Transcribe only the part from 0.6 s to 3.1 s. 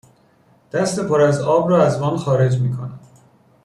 دست پر از آب را از وان خارج میکند